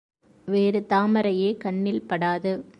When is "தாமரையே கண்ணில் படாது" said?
0.89-2.65